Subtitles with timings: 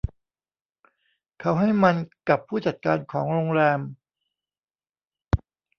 [1.39, 1.95] เขาให้มัน
[2.29, 3.79] กับผู้จัดการของโรงแรม